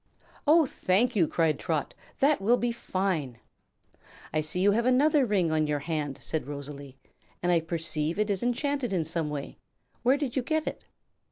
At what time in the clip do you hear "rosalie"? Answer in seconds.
6.47-6.97